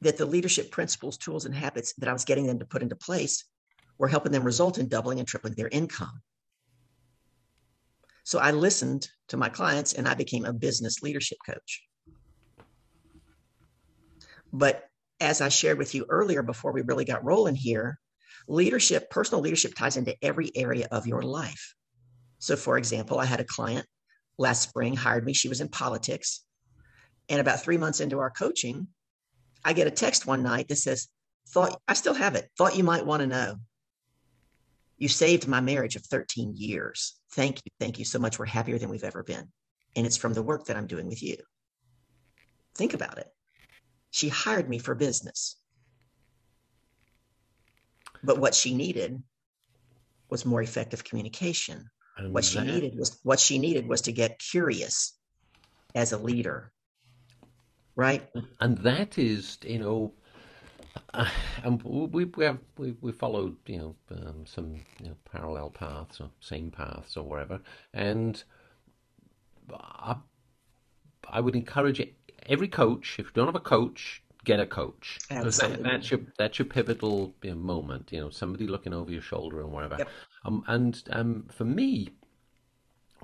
[0.00, 2.96] that the leadership principles, tools, and habits that I was getting them to put into
[2.96, 3.44] place
[3.98, 6.22] were helping them result in doubling and tripling their income.
[8.30, 11.82] So I listened to my clients and I became a business leadership coach.
[14.52, 14.84] But
[15.18, 17.98] as I shared with you earlier before we really got rolling here,
[18.46, 21.74] leadership, personal leadership ties into every area of your life.
[22.38, 23.84] So, for example, I had a client
[24.38, 25.32] last spring hired me.
[25.32, 26.44] She was in politics.
[27.28, 28.86] And about three months into our coaching,
[29.64, 31.08] I get a text one night that says,
[31.48, 33.56] Thought I still have it, thought you might want to know.
[34.98, 37.19] You saved my marriage of 13 years.
[37.32, 37.70] Thank you.
[37.78, 38.38] Thank you so much.
[38.38, 39.48] We're happier than we've ever been.
[39.96, 41.36] And it's from the work that I'm doing with you.
[42.74, 43.28] Think about it.
[44.10, 45.56] She hired me for business.
[48.22, 49.22] But what she needed
[50.28, 51.90] was more effective communication.
[52.28, 55.18] What she that- needed was what she needed was to get curious
[55.94, 56.72] as a leader.
[57.96, 58.28] Right?
[58.60, 60.14] and that is you know
[61.14, 61.28] uh,
[61.64, 66.20] and we we have we, we followed you know um, some you know, parallel paths
[66.20, 67.60] or same paths or wherever
[67.92, 68.42] and
[69.72, 70.16] I,
[71.28, 72.02] I would encourage
[72.46, 76.58] every coach if you don't have a coach get a coach that, that's your that's
[76.58, 80.08] your pivotal you know, moment you know somebody looking over your shoulder and whatever Yep.
[80.44, 82.08] um, and um, for me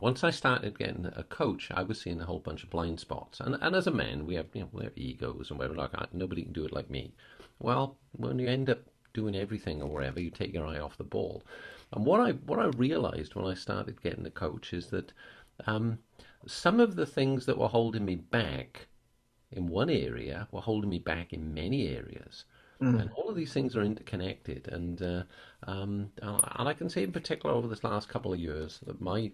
[0.01, 3.41] once I started getting a coach, I was seeing a whole bunch of blind spots.
[3.41, 5.75] And and as a man, we have you know we have egos and whatever.
[5.75, 7.15] Like I, nobody can do it like me.
[7.59, 8.81] Well, when you end up
[9.15, 11.43] doing everything or whatever, you take your eye off the ball.
[11.93, 15.13] And what I what I realized when I started getting a coach is that
[15.67, 15.99] um,
[16.47, 18.87] some of the things that were holding me back
[19.53, 22.45] in one area were holding me back in many areas.
[22.81, 23.01] Mm.
[23.01, 24.69] And all of these things are interconnected.
[24.69, 25.23] And uh,
[25.67, 29.31] um, and I can say in particular over this last couple of years that my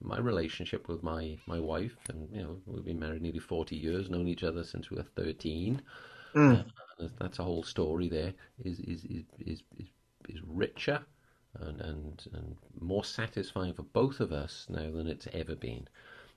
[0.00, 4.10] my relationship with my my wife, and you know we've been married nearly forty years,
[4.10, 5.80] known each other since we were thirteen.
[6.38, 6.64] Mm.
[7.00, 8.08] Uh, that's a whole story.
[8.08, 8.32] There
[8.64, 9.88] is is is is is,
[10.28, 11.00] is richer
[11.58, 15.88] and, and and more satisfying for both of us now than it's ever been.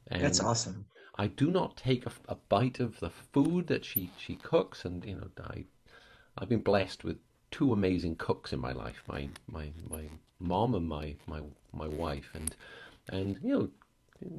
[0.07, 0.85] And That's awesome.
[1.19, 5.05] I do not take a, a bite of the food that she she cooks, and
[5.05, 5.65] you know I
[6.37, 7.17] I've been blessed with
[7.51, 10.05] two amazing cooks in my life, my my my
[10.39, 11.41] mom and my my
[11.73, 12.55] my wife, and
[13.09, 13.69] and you know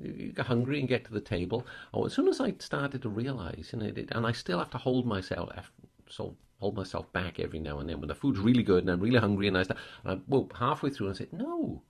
[0.02, 1.66] you get hungry and get to the table.
[1.92, 4.70] Oh, as soon as I started to realize, you know, it, and I still have
[4.70, 5.72] to hold myself,
[6.08, 9.00] so hold myself back every now and then when the food's really good and I'm
[9.00, 11.82] really hungry, and I start, and I well halfway through and I said no,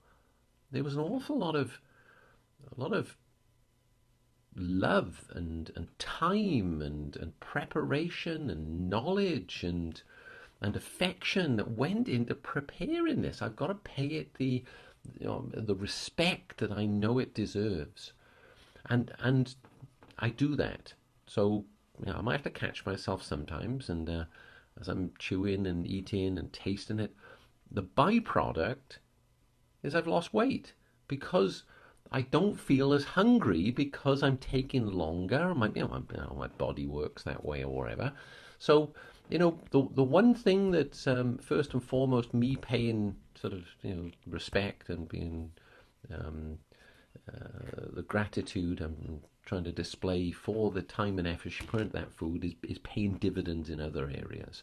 [0.70, 1.78] there was an awful lot of
[2.76, 3.16] a lot of
[4.54, 10.02] love and and time and and preparation and knowledge and
[10.60, 13.42] and affection that went into preparing this.
[13.42, 14.62] I've got to pay it the
[15.18, 18.12] you know, the respect that I know it deserves,
[18.86, 19.54] and and
[20.18, 20.94] I do that.
[21.26, 21.64] So
[21.98, 24.24] you know, I might have to catch myself sometimes, and uh,
[24.80, 27.14] as I'm chewing and eating and tasting it,
[27.70, 28.98] the byproduct
[29.82, 30.74] is I've lost weight
[31.08, 31.64] because
[32.12, 35.54] I don't feel as hungry because I'm taking longer.
[35.54, 38.12] My, you know, my, you know, my body works that way or whatever.
[38.58, 38.92] So,
[39.28, 43.64] you know, the the one thing that's um, first and foremost me paying sort of
[43.82, 45.50] you know respect and being
[46.12, 46.58] um,
[47.32, 51.92] uh, the gratitude I'm trying to display for the time and effort she put into
[51.94, 54.62] that food is is paying dividends in other areas.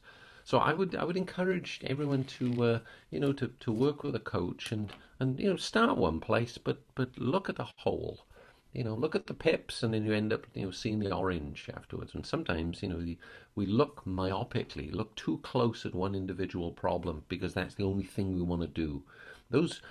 [0.50, 2.80] So I would I would encourage everyone to uh,
[3.12, 6.58] you know to, to work with a coach and, and you know start one place
[6.58, 8.26] but but look at the whole.
[8.74, 11.12] You know, look at the pips, and then you end up, you know, seeing the
[11.12, 12.14] orange afterwards.
[12.16, 13.18] And sometimes, you know, the,
[13.56, 18.36] we look myopically, look too close at one individual problem because that's the only thing
[18.36, 19.04] we want to do.
[19.50, 19.82] Those,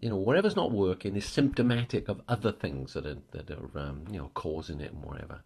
[0.00, 4.04] you know, whatever's not working is symptomatic of other things that are that are, um,
[4.10, 5.42] you know, causing it and whatever.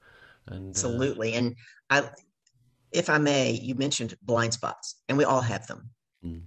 [0.47, 1.35] And uh, Absolutely.
[1.35, 1.57] And
[1.91, 2.09] I,
[2.97, 5.91] if I may, you mentioned blind spots, and we all have them.
[6.25, 6.43] Mm.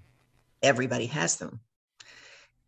[0.64, 1.60] Everybody has them.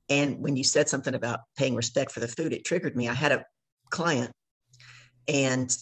[0.07, 3.09] And when you said something about paying respect for the food, it triggered me.
[3.09, 3.43] I had a
[3.89, 4.31] client,
[5.27, 5.75] and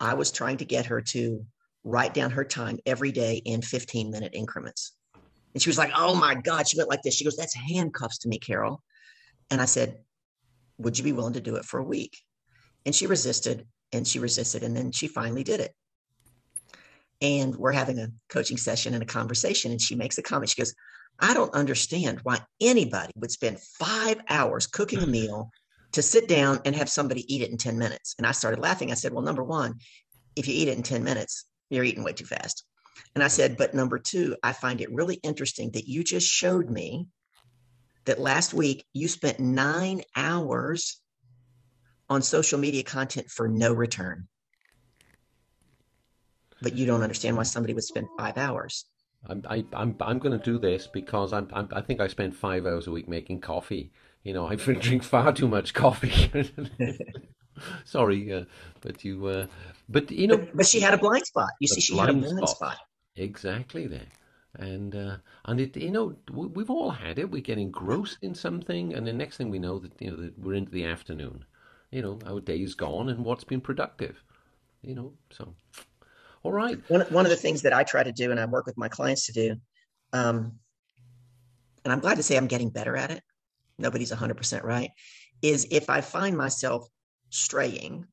[0.00, 1.46] I was trying to get her to
[1.84, 4.92] write down her time every day in 15 minute increments.
[5.54, 6.66] And she was like, Oh my God.
[6.66, 7.14] She went like this.
[7.14, 8.82] She goes, That's handcuffs to me, Carol.
[9.50, 9.98] And I said,
[10.78, 12.16] Would you be willing to do it for a week?
[12.84, 14.62] And she resisted and she resisted.
[14.62, 15.72] And then she finally did it.
[17.22, 19.70] And we're having a coaching session and a conversation.
[19.70, 20.50] And she makes a comment.
[20.50, 20.74] She goes,
[21.18, 25.50] I don't understand why anybody would spend five hours cooking a meal
[25.92, 28.14] to sit down and have somebody eat it in 10 minutes.
[28.18, 28.90] And I started laughing.
[28.90, 29.74] I said, Well, number one,
[30.36, 32.64] if you eat it in 10 minutes, you're eating way too fast.
[33.14, 36.68] And I said, But number two, I find it really interesting that you just showed
[36.68, 37.06] me
[38.04, 41.00] that last week you spent nine hours
[42.08, 44.26] on social media content for no return.
[46.62, 48.86] But you don't understand why somebody would spend five hours.
[49.28, 52.36] I'm I, I'm I'm going to do this because I'm, I'm I think I spend
[52.36, 53.92] five hours a week making coffee.
[54.24, 56.30] You know, I drink far too much coffee.
[57.84, 58.44] Sorry, uh,
[58.80, 59.46] but you, uh,
[59.88, 61.50] but you know, But, but she had a blind spot.
[61.60, 62.48] You see, she had a blind spot.
[62.48, 62.78] spot.
[63.16, 64.08] exactly there,
[64.56, 67.30] and uh, and it you know we, we've all had it.
[67.30, 70.38] We get engrossed in something, and the next thing we know that you know that
[70.38, 71.44] we're into the afternoon.
[71.90, 74.22] You know, our day's gone, and what's been productive.
[74.82, 75.54] You know, so
[76.42, 76.78] all right.
[76.88, 78.88] One, one of the things that I try to do and I work with my
[78.88, 79.56] clients to do,
[80.12, 80.58] um,
[81.84, 83.22] and I'm glad to say I'm getting better at it.
[83.78, 84.90] Nobody's 100% right.
[85.40, 86.86] Is if I find myself
[87.30, 88.06] straying,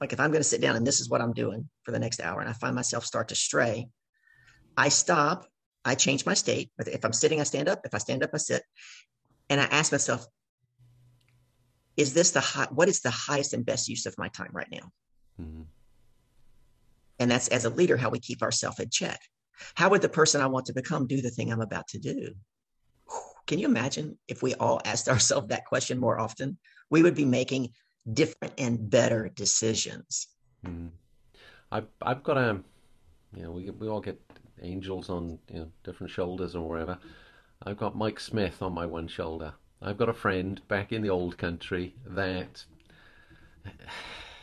[0.00, 1.98] like if I'm going to sit down and this is what I'm doing for the
[1.98, 3.88] next hour, and I find myself start to stray,
[4.76, 5.46] I stop,
[5.84, 6.70] I change my state.
[6.78, 7.80] If I'm sitting, I stand up.
[7.84, 8.62] If I stand up, I sit.
[9.50, 10.26] And I ask myself,
[11.96, 14.70] is this the high, what is the highest and best use of my time right
[14.70, 14.90] now?
[15.40, 15.62] Mm-hmm.
[17.22, 19.20] And that's as a leader, how we keep ourselves in check.
[19.76, 22.34] How would the person I want to become do the thing I'm about to do?
[23.46, 26.58] Can you imagine if we all asked ourselves that question more often?
[26.90, 27.68] We would be making
[28.12, 30.26] different and better decisions.
[30.66, 30.90] Mm.
[31.70, 32.60] I've, I've got a,
[33.36, 34.20] you know, we, we all get
[34.60, 36.98] angels on you know, different shoulders or wherever.
[37.64, 39.54] I've got Mike Smith on my one shoulder.
[39.80, 42.64] I've got a friend back in the old country that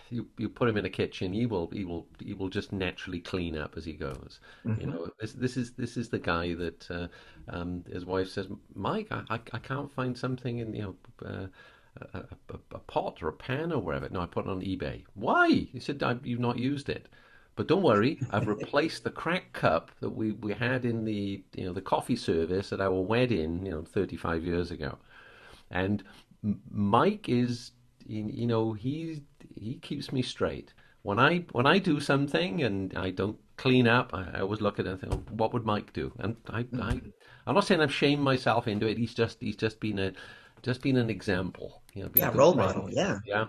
[0.10, 3.20] you you put him in a kitchen, he will he will he will just naturally
[3.20, 4.40] clean up as he goes.
[4.66, 4.82] Mm-hmm.
[4.82, 7.08] You know, this this is this is the guy that uh,
[7.48, 11.28] um, his wife says, Mike, I, I, I can't find something in you know.
[11.28, 11.48] Uh,
[12.14, 14.08] a, a, a, pot or a pan or wherever.
[14.10, 15.04] No, I put it on eBay.
[15.16, 15.50] Why?
[15.50, 17.10] He said, You've not used it.
[17.56, 21.66] But don't worry, I've replaced the crack cup that we, we had in the you
[21.66, 24.98] know the coffee service at our wedding, you know, 35 years ago.
[25.70, 26.04] And
[26.72, 27.72] Mike is
[28.10, 29.24] you know he
[29.56, 30.74] he keeps me straight.
[31.04, 34.80] When I when I do something and I don't clean up, I, I always look
[34.80, 36.12] at it and think, oh, what would Mike do?
[36.20, 37.02] And I, I
[37.48, 38.98] I'm not saying I've shamed myself into it.
[38.98, 40.14] He's just he's just been a
[40.62, 41.82] just been an example.
[41.94, 42.90] You know, yeah, role model.
[42.92, 43.46] Yeah, yeah,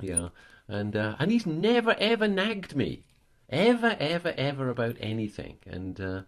[0.00, 0.28] yeah.
[0.68, 3.04] And uh, and he's never ever nagged me,
[3.48, 5.58] ever ever ever about anything.
[5.66, 6.22] And uh,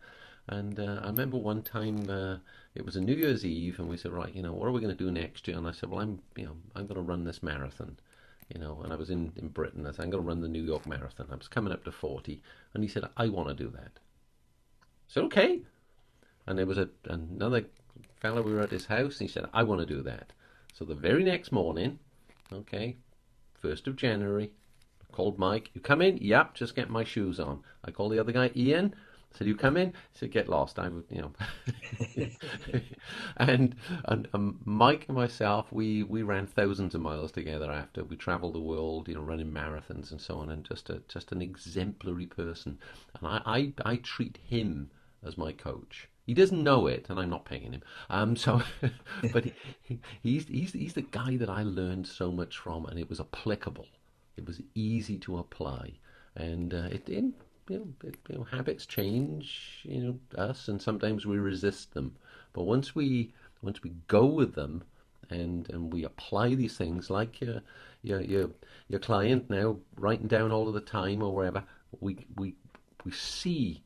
[0.49, 2.37] and uh, I remember one time uh,
[2.75, 4.81] it was a New Year's Eve, and we said, right, you know, what are we
[4.81, 5.59] going to do next year?
[5.59, 7.99] And I said, well, I'm, you know, I'm going to run this marathon,
[8.53, 8.81] you know.
[8.83, 9.87] And I was in in Britain.
[9.87, 11.29] I said, I'm going to run the New York Marathon.
[11.31, 13.99] I was coming up to forty, and he said, I want to do that.
[15.07, 15.61] Said, okay.
[16.47, 17.65] And there was a another
[18.21, 18.43] fellow.
[18.43, 20.33] We were at his house, and he said, I want to do that.
[20.73, 21.99] So the very next morning,
[22.51, 22.97] okay,
[23.61, 24.51] first of January,
[25.03, 25.71] I called Mike.
[25.75, 26.17] You come in?
[26.17, 27.63] Yep, just get my shoes on.
[27.85, 28.95] I called the other guy, Ian
[29.33, 31.33] said, "You come in." I said, "Get lost." I would, you know.
[33.37, 37.71] and and um, Mike and myself, we we ran thousands of miles together.
[37.71, 41.03] After we travelled the world, you know, running marathons and so on, and just a
[41.09, 42.79] just an exemplary person.
[43.19, 44.91] And I I, I treat him
[45.25, 46.09] as my coach.
[46.27, 47.83] He doesn't know it, and I'm not paying him.
[48.09, 48.63] Um, so,
[49.33, 49.47] but
[49.83, 53.21] he, he's he's he's the guy that I learned so much from, and it was
[53.21, 53.87] applicable.
[54.37, 55.95] It was easy to apply,
[56.37, 57.25] and uh, it, it
[57.69, 62.17] you know, you know, habits change, you know, us, and sometimes we resist them.
[62.53, 64.83] But once we once we go with them,
[65.31, 67.63] and and we apply these things, like your
[68.03, 68.51] your your
[68.89, 71.65] your client now writing down all of the time or wherever,
[72.01, 72.55] we we
[73.05, 73.83] we see,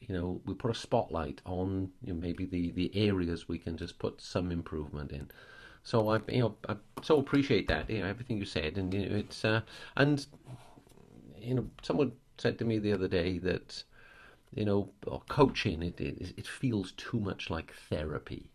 [0.00, 3.76] you know, we put a spotlight on you know, maybe the the areas we can
[3.76, 5.30] just put some improvement in.
[5.84, 9.08] So I, you know, I so appreciate that, you know, everything you said, and you
[9.08, 9.60] know, it's uh,
[9.96, 10.26] and
[11.38, 13.82] you know, someone said to me the other day that
[14.54, 14.90] you know
[15.28, 18.50] coaching it it, it feels too much like therapy.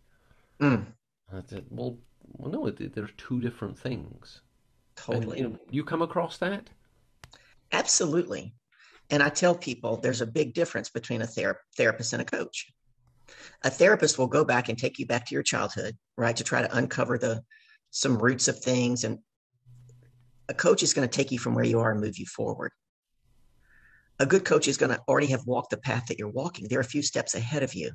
[0.60, 0.86] Mm.
[1.32, 1.96] I said, well,
[2.36, 4.42] well, no, it, there are two different things.
[4.96, 5.38] Totally.
[5.40, 6.68] And, you, know, you come across that?
[7.72, 8.54] Absolutely.
[9.10, 12.70] And I tell people there's a big difference between a ther- therapist and a coach.
[13.64, 16.62] A therapist will go back and take you back to your childhood, right, to try
[16.62, 17.42] to uncover the
[17.90, 19.04] some roots of things.
[19.04, 19.18] And
[20.48, 22.72] a coach is going to take you from where you are and move you forward
[24.18, 26.66] a good coach is going to already have walked the path that you're walking.
[26.68, 27.92] They're a few steps ahead of you.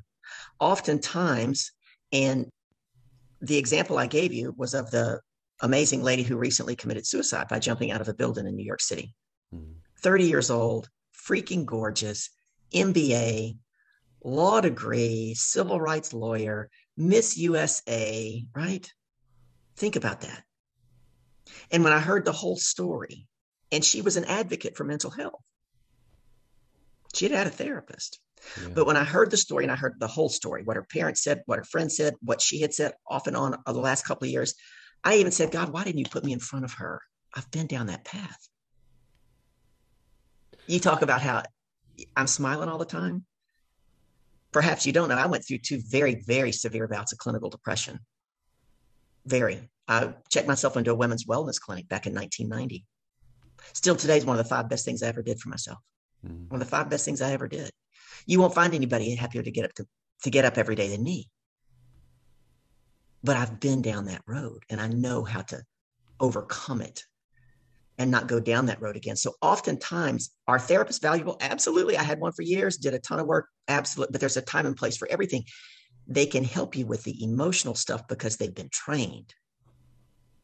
[0.60, 1.72] Oftentimes,
[2.12, 2.50] and
[3.40, 5.20] the example I gave you was of the
[5.60, 8.80] amazing lady who recently committed suicide by jumping out of a building in New York
[8.80, 9.14] City.
[9.54, 9.72] Mm-hmm.
[10.02, 10.88] 30 years old,
[11.28, 12.30] freaking gorgeous,
[12.72, 13.56] MBA,
[14.22, 18.92] law degree, civil rights lawyer, Miss USA, right?
[19.76, 20.42] Think about that.
[21.70, 23.26] And when I heard the whole story,
[23.72, 25.42] and she was an advocate for mental health.
[27.14, 28.20] She'd had a therapist.
[28.60, 28.68] Yeah.
[28.74, 31.22] But when I heard the story and I heard the whole story, what her parents
[31.22, 34.04] said, what her friends said, what she had said off and on over the last
[34.04, 34.54] couple of years,
[35.04, 37.00] I even said, God, why didn't you put me in front of her?
[37.34, 38.48] I've been down that path.
[40.66, 41.42] You talk about how
[42.16, 43.24] I'm smiling all the time.
[44.52, 45.16] Perhaps you don't know.
[45.16, 48.00] I went through two very, very severe bouts of clinical depression.
[49.26, 49.68] Very.
[49.86, 52.84] I checked myself into a women's wellness clinic back in 1990.
[53.72, 55.78] Still today is one of the five best things I ever did for myself.
[56.28, 56.50] Mm.
[56.50, 57.70] One of the five best things I ever did.
[58.26, 59.86] You won't find anybody happier to get up to,
[60.24, 61.28] to get up every day than me.
[63.24, 65.62] But I've been down that road and I know how to
[66.20, 67.02] overcome it
[67.98, 69.16] and not go down that road again.
[69.16, 71.36] So oftentimes are therapists valuable?
[71.40, 71.96] Absolutely.
[71.96, 73.48] I had one for years, did a ton of work.
[73.66, 74.12] Absolutely.
[74.12, 75.44] But there's a time and place for everything.
[76.08, 79.34] they can help you with the emotional stuff because they've been trained.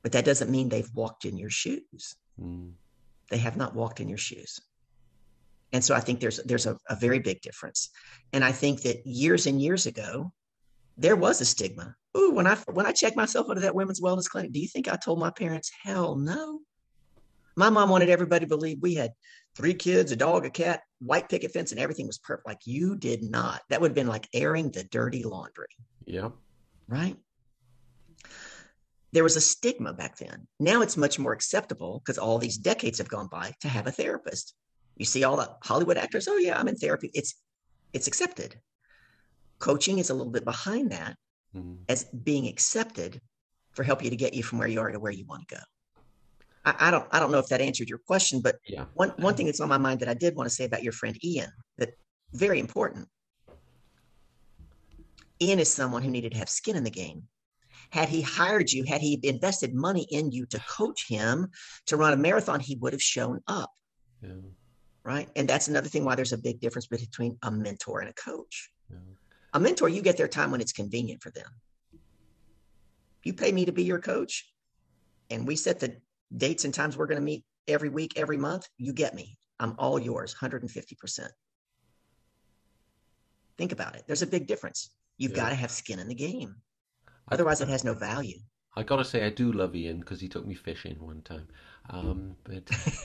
[0.03, 2.16] But that doesn't mean they've walked in your shoes.
[2.41, 2.72] Mm.
[3.30, 4.61] They have not walked in your shoes.
[5.75, 7.91] And so I think there's there's a, a very big difference.
[8.33, 10.33] And I think that years and years ago,
[10.97, 11.97] there was a stigma.
[12.16, 14.87] Ooh, when I when I checked myself into that women's wellness clinic, do you think
[14.87, 15.72] I told my parents?
[15.83, 16.61] Hell no.
[17.57, 19.11] My mom wanted everybody to believe we had
[19.57, 22.47] three kids, a dog, a cat, white picket fence, and everything was perfect.
[22.47, 23.61] Like you did not.
[23.68, 25.66] That would have been like airing the dirty laundry.
[26.07, 26.31] Yeah.
[26.87, 27.16] Right.
[29.11, 30.47] There was a stigma back then.
[30.61, 33.93] Now it's much more acceptable because all these decades have gone by to have a
[33.93, 34.55] therapist.
[34.97, 37.11] You see all the Hollywood actors, oh yeah, I'm in therapy.
[37.14, 37.34] It's
[37.92, 38.57] it's accepted.
[39.59, 41.16] Coaching is a little bit behind that
[41.57, 41.78] Mm.
[41.88, 43.20] as being accepted
[43.74, 45.55] for help you to get you from where you are to where you want to
[45.55, 45.61] go.
[46.64, 48.86] I, I don't I don't know if that answered your question, but Yeah.
[48.95, 50.92] one one thing that's on my mind that I did want to say about your
[50.92, 51.90] friend Ian that
[52.32, 53.09] very important.
[55.40, 57.28] Ian is someone who needed to have skin in the game.
[57.90, 61.49] Had he hired you, had he invested money in you to coach him
[61.86, 63.70] to run a marathon, he would have shown up,
[64.22, 64.30] Yeah.
[65.05, 65.29] Right?
[65.37, 68.71] And that's another thing why there's a big difference between a mentor and a coach.
[68.91, 68.97] Yeah.
[69.53, 71.47] A mentor, you get their time when it's convenient for them.
[73.23, 74.53] You pay me to be your coach,
[75.31, 75.97] and we set the
[76.37, 78.69] dates and times we're going to meet every week, every month.
[78.77, 79.39] You get me.
[79.61, 81.29] I'm all yours, 150%.
[83.57, 84.03] Think about it.
[84.07, 84.91] There's a big difference.
[85.17, 85.37] You've Yeah.
[85.45, 86.57] got to have skin in the game.
[87.31, 88.41] Otherwise, it has no value.
[88.77, 91.47] I gotta say, I do love Ian because he took me fishing one time.
[91.91, 92.68] Um, but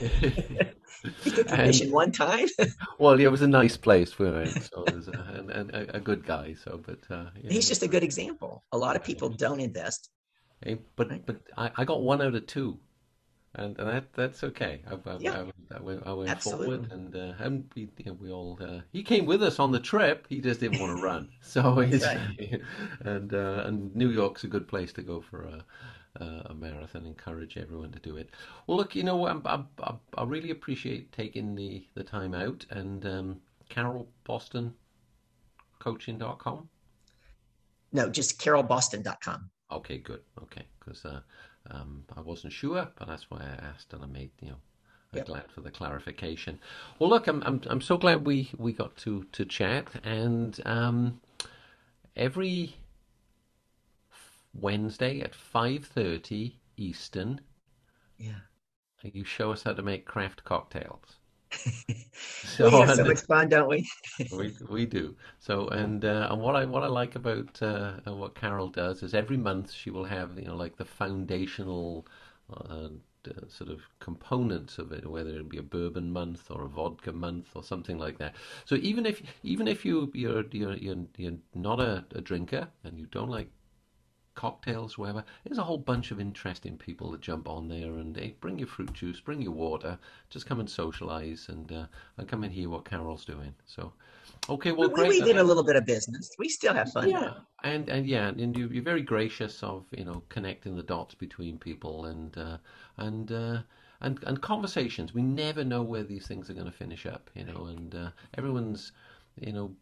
[1.24, 2.48] You took me And- fishing one time.
[2.98, 5.70] well, yeah, it was a nice place for it, so it was a, and, and
[5.70, 6.54] a, a good guy.
[6.64, 7.50] So, but uh, yeah.
[7.52, 8.64] He's just a good example.
[8.72, 10.10] A lot of people don't invest.
[10.66, 12.78] Eh, but but I, I got one out of two,
[13.54, 14.82] and, and that that's okay.
[14.86, 15.44] I, I, Yeah.
[15.72, 19.02] I, I went, went forward, and uh, and we you know, we all uh, he
[19.02, 20.26] came with us on the trip.
[20.28, 22.60] He just didn't want to run, so he's, Right.
[23.00, 25.64] and uh, and New York's a good place to go for a.
[26.16, 28.30] A marathon, encourage everyone to do it.
[28.66, 32.66] Well, look, you know, I'm, I, I, I really appreciate taking the, the time out.
[32.70, 34.74] And um, Carol Boston,
[35.78, 36.68] coaching.com.
[37.92, 39.50] No, just carolboston.com.
[39.72, 40.20] Okay, good.
[40.42, 41.20] Okay, because uh,
[41.70, 44.56] um, I wasn't sure, but that's why I asked, and I made you know,
[45.12, 45.24] I'm Yep.
[45.24, 46.58] glad for the clarification.
[46.98, 51.20] Well, look, I'm I'm I'm so glad we we got to to chat, and um,
[52.16, 52.76] every
[54.54, 57.40] Wednesday at five thirty Eastern,
[58.18, 58.40] Yeah.
[59.02, 61.19] you show us how to make craft cocktails.
[62.58, 63.88] we have so much fun, don't we?
[64.32, 68.34] we we do so and uh, and what I what I like about uh, what
[68.34, 72.06] Carol does is every month she will have you know like the foundational
[72.52, 72.88] uh,
[73.48, 77.48] sort of components of it whether it be a bourbon month or a vodka month
[77.54, 78.34] or something like that
[78.64, 82.98] so even if even if you you're you're you're, you're not a, a drinker and
[82.98, 83.50] you don't like
[84.40, 85.22] cocktails, whatever.
[85.44, 88.68] There's a whole bunch of interesting people that jump on there and hey, bring your
[88.68, 89.98] fruit juice, bring your water,
[90.30, 91.84] just come and socialize and uh,
[92.16, 93.54] and come and hear what Carol's doing.
[93.66, 93.92] So,
[94.48, 95.08] okay, well, we, great.
[95.10, 96.30] we did a little bit of business.
[96.38, 97.10] We still have fun.
[97.10, 97.34] Yeah,
[97.64, 101.58] and and yeah, and you, you're very gracious of you know connecting the dots between
[101.58, 102.56] people and uh,
[102.96, 103.58] and uh,
[104.00, 105.12] and and conversations.
[105.12, 108.10] We never know where these things are going to finish up, you know, and uh,
[108.38, 108.92] everyone's
[109.38, 109.76] you know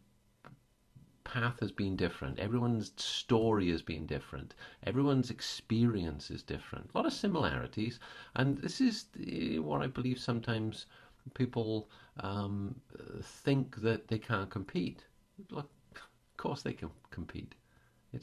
[1.29, 2.39] path has been different.
[2.39, 4.55] Everyone's story has been different.
[4.85, 6.91] Everyone's experience is different.
[6.93, 8.01] A lot of similarities,
[8.35, 9.07] and this is
[9.61, 10.87] what I believe sometimes
[11.35, 12.75] people um,
[13.23, 15.05] think that they can't compete.
[15.51, 17.55] Look, of course they can compete.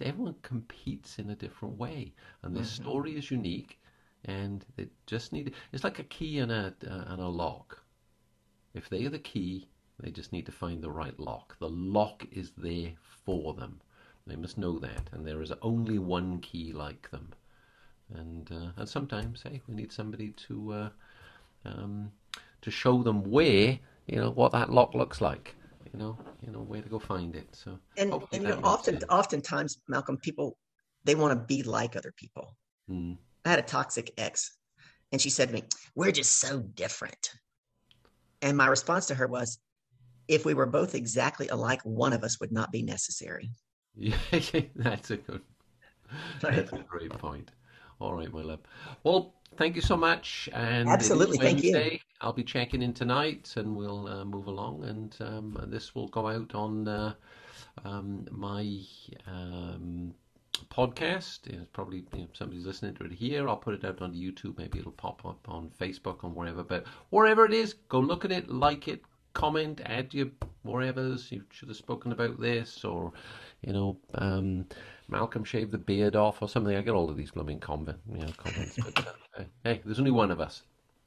[0.02, 3.80] Everyone competes in a different way, and their story is unique,
[4.26, 5.54] and they just need.
[5.72, 7.84] It's like a key and a uh, and a lock.
[8.74, 9.70] If they are the key,
[10.00, 11.58] they just need to find the right lock.
[11.60, 13.82] The lock is there for them.
[14.28, 17.34] They must know that, and there is only one key like them.
[18.14, 20.90] And uh, and sometimes, hey, we need somebody to uh,
[21.64, 22.12] um,
[22.62, 25.56] to show them where you know what that lock looks like.
[25.94, 27.48] You know, you know where to go find it.
[27.54, 29.06] So And, and you know, often, sense.
[29.10, 30.58] oftentimes, Malcolm, people
[31.04, 32.56] they want to be like other people.
[32.90, 33.18] Mm.
[33.46, 34.58] I had a toxic ex,
[35.12, 35.64] and she said to me,
[35.96, 37.32] "We're just so different."
[38.42, 39.60] And my response to her was,
[40.28, 43.52] "If we were both exactly alike, one of us would not be necessary."
[43.98, 44.18] Yeah,
[44.76, 45.42] that's a good.
[46.42, 47.52] That's a great point.
[48.00, 48.60] All right, my love.
[49.04, 50.50] Well, thank you so much.
[50.54, 52.00] And Absolutely, thank you.
[52.22, 54.84] I'll be checking in tonight, and we'll uh, move along.
[54.84, 57.14] And um, this will go out on uh,
[57.84, 58.82] um, my
[59.28, 60.14] um,
[60.70, 61.48] podcast.
[61.48, 63.48] It's probably you know, somebody's listening to it here.
[63.48, 64.58] I'll put it out on YouTube.
[64.58, 66.64] Maybe it'll pop up on Facebook or wherever.
[66.64, 69.02] But wherever it is, go look at it, like it,
[69.36, 70.28] comment, add your
[70.66, 71.32] whatevers.
[71.32, 73.14] You should have spoken about this, or
[73.62, 74.66] you know, um,
[75.08, 76.76] Malcolm shaved the beard off, or something.
[76.76, 78.78] I get all of these blooming comment, you know, comments.
[78.84, 79.08] but
[79.38, 80.64] uh, hey, there's only one of us.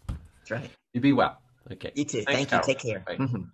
[0.07, 0.71] That's right.
[0.93, 1.39] You be well.
[1.73, 1.91] Okay.
[1.95, 2.23] You too.
[2.23, 2.47] Thanks, Thank you.
[2.51, 2.65] Carol.
[2.67, 3.01] Take care.
[3.01, 3.17] Bye.
[3.17, 3.51] Mhm.